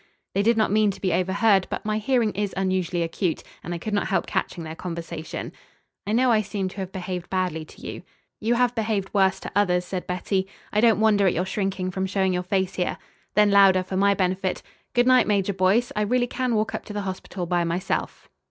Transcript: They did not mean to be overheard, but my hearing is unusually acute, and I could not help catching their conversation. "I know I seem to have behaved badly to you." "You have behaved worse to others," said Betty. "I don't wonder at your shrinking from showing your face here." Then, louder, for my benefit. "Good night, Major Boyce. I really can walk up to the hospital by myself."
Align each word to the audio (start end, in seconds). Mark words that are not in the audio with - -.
They 0.33 0.41
did 0.41 0.57
not 0.57 0.71
mean 0.71 0.89
to 0.89 0.99
be 0.99 1.13
overheard, 1.13 1.67
but 1.69 1.85
my 1.85 1.99
hearing 1.99 2.31
is 2.31 2.55
unusually 2.57 3.03
acute, 3.03 3.43
and 3.63 3.71
I 3.71 3.77
could 3.77 3.93
not 3.93 4.07
help 4.07 4.25
catching 4.25 4.63
their 4.63 4.73
conversation. 4.75 5.51
"I 6.07 6.11
know 6.11 6.31
I 6.31 6.41
seem 6.41 6.69
to 6.69 6.77
have 6.77 6.91
behaved 6.91 7.29
badly 7.29 7.65
to 7.65 7.85
you." 7.87 8.01
"You 8.39 8.55
have 8.55 8.73
behaved 8.73 9.13
worse 9.13 9.39
to 9.41 9.51
others," 9.55 9.85
said 9.85 10.07
Betty. 10.07 10.47
"I 10.73 10.81
don't 10.81 10.99
wonder 10.99 11.27
at 11.27 11.35
your 11.35 11.45
shrinking 11.45 11.91
from 11.91 12.07
showing 12.07 12.33
your 12.33 12.41
face 12.41 12.73
here." 12.73 12.97
Then, 13.35 13.51
louder, 13.51 13.83
for 13.83 13.95
my 13.95 14.15
benefit. 14.15 14.63
"Good 14.95 15.05
night, 15.05 15.27
Major 15.27 15.53
Boyce. 15.53 15.91
I 15.95 16.01
really 16.01 16.25
can 16.25 16.55
walk 16.55 16.73
up 16.73 16.83
to 16.85 16.93
the 16.93 17.01
hospital 17.01 17.45
by 17.45 17.63
myself." 17.63 18.27